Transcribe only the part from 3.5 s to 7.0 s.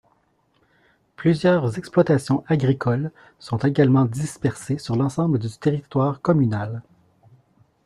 également dispersées sur l'ensemble du territoire communal.